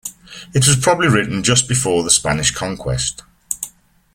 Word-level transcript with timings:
It 0.55 0.65
was 0.65 0.77
probably 0.79 1.09
written 1.09 1.43
just 1.43 1.67
before 1.67 2.01
the 2.01 2.09
Spanish 2.09 2.49
conquest. 2.49 3.21